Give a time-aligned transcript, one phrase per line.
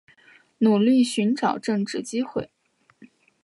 [0.57, 2.49] 努力寻找正职机会